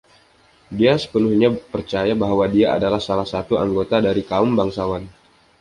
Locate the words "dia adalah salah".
2.55-3.27